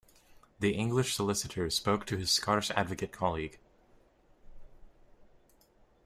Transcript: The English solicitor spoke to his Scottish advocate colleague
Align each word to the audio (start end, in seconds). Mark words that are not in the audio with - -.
The 0.59 0.71
English 0.73 1.13
solicitor 1.13 1.69
spoke 1.69 2.07
to 2.07 2.17
his 2.17 2.31
Scottish 2.31 2.71
advocate 2.71 3.11
colleague 3.11 3.59